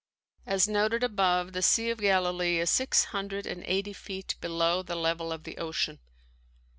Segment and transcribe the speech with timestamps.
[0.47, 4.95] As noted above, the Sea of Galilee is six hundred and eighty feet below the
[4.95, 5.99] level of the ocean.